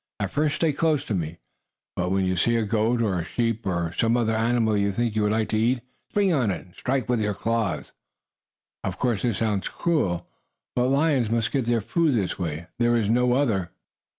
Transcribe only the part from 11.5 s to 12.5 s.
get their food this